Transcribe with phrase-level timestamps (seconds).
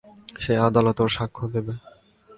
[0.43, 1.73] সে আদালতেও সাক্ষ্য দিবে।